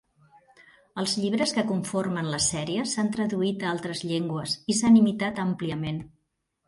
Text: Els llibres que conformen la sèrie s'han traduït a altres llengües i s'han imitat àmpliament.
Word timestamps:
Els 1.01 1.11
llibres 1.23 1.51
que 1.57 1.65
conformen 1.71 2.31
la 2.35 2.39
sèrie 2.45 2.87
s'han 2.93 3.13
traduït 3.17 3.67
a 3.67 3.69
altres 3.73 4.03
llengües 4.13 4.57
i 4.75 4.77
s'han 4.79 4.99
imitat 5.03 5.43
àmpliament. 5.49 6.01